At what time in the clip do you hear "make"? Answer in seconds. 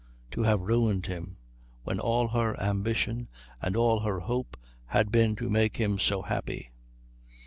5.47-5.77